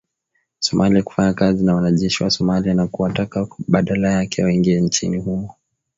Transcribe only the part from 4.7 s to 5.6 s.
nchini humo